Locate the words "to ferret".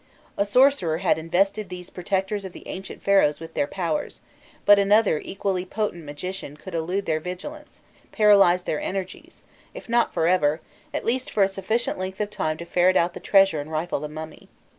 12.57-12.97